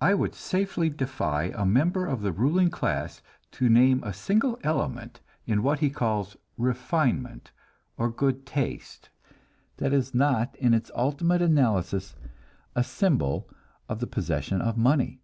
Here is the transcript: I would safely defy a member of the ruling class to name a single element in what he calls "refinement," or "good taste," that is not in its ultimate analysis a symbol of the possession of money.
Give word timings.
I 0.00 0.14
would 0.14 0.36
safely 0.36 0.88
defy 0.88 1.52
a 1.52 1.66
member 1.66 2.06
of 2.06 2.22
the 2.22 2.30
ruling 2.30 2.70
class 2.70 3.22
to 3.50 3.68
name 3.68 4.04
a 4.04 4.12
single 4.12 4.56
element 4.62 5.20
in 5.46 5.64
what 5.64 5.80
he 5.80 5.90
calls 5.90 6.36
"refinement," 6.56 7.50
or 7.96 8.08
"good 8.08 8.46
taste," 8.46 9.10
that 9.78 9.92
is 9.92 10.14
not 10.14 10.54
in 10.58 10.74
its 10.74 10.92
ultimate 10.94 11.42
analysis 11.42 12.14
a 12.76 12.84
symbol 12.84 13.50
of 13.88 13.98
the 13.98 14.06
possession 14.06 14.62
of 14.62 14.78
money. 14.78 15.22